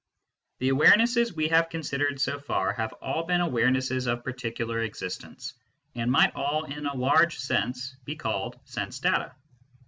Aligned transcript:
The 0.57 0.69
awarenesses 0.69 1.31
we 1.35 1.49
have 1.49 1.69
considered 1.69 2.19
so 2.19 2.39
far 2.39 2.73
have 2.73 2.91
all 3.03 3.21
been 3.23 3.39
awarenesses 3.41 4.07
of 4.11 4.23
particular^ 4.23 4.81
existents, 4.89 5.53
and 5.93 6.11
might 6.11 6.33
all 6.33 6.63
in 6.63 6.87
a 6.87 6.95
large 6.97 7.37
sense 7.37 7.95
be 8.03 8.15
called 8.15 8.59
sense 8.65 8.97
data. 8.97 9.35